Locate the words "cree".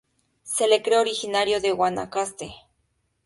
0.81-0.97